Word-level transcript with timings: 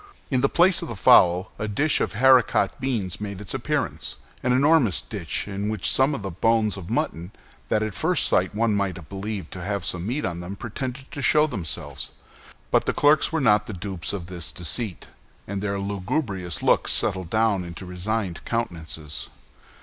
In 0.31 0.41
the 0.41 0.49
place 0.49 0.81
of 0.81 0.87
the 0.87 0.95
fowl 0.95 1.51
a 1.59 1.67
dish 1.67 2.01
of 2.01 2.13
haricot 2.13 2.81
beans 2.81 3.21
made 3.21 3.39
its 3.39 3.53
appearance—an 3.53 4.51
enormous 4.51 4.99
dish 4.99 5.47
in 5.47 5.69
which 5.69 5.87
some 5.91 6.13
bones 6.13 6.75
of 6.75 6.89
mutton 6.89 7.29
that 7.69 7.83
at 7.83 7.93
first 7.93 8.27
sight 8.27 8.55
one 8.55 8.73
might 8.75 8.95
have 8.97 9.07
believed 9.09 9.51
to 9.51 9.63
have 9.63 9.85
some 9.85 10.07
meat 10.07 10.25
on 10.25 10.39
them 10.39 10.55
pretended 10.55 11.11
to 11.11 11.21
show 11.21 11.45
themselves. 11.45 12.13
But 12.71 12.87
the 12.87 12.93
clerks 12.93 13.31
were 13.31 13.39
not 13.41 13.67
the 13.67 13.73
dupes 13.73 14.11
of 14.11 14.25
this 14.25 14.51
deceit, 14.51 15.09
and 15.47 15.61
their 15.61 15.77
lugubrious 15.79 16.63
looks 16.63 16.91
settled 16.91 17.29
down 17.29 17.63
into 17.63 17.85
resigned 17.85 18.43
countenances. 18.43 19.29